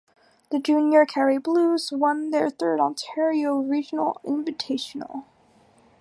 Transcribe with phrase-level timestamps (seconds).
[0.49, 5.25] The Junior Kerry Blues won their third Ontario Regional Invitational.